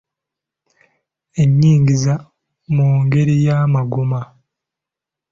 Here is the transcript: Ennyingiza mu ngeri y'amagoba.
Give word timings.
Ennyingiza 1.43 2.13
mu 2.75 2.87
ngeri 3.01 3.35
y'amagoba. 3.45 4.19